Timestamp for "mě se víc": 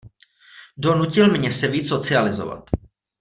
1.31-1.87